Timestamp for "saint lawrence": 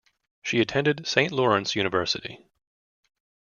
1.05-1.75